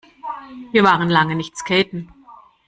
Wir 0.71 0.83
waren 0.83 1.09
lange 1.11 1.35
nicht 1.35 1.55
skaten. 1.55 2.11